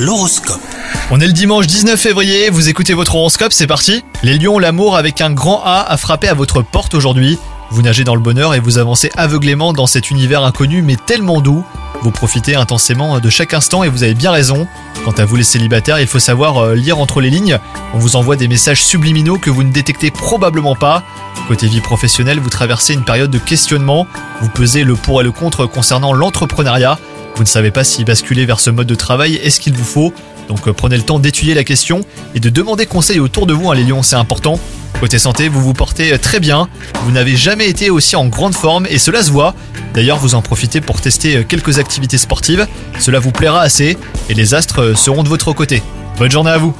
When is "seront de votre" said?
44.94-45.54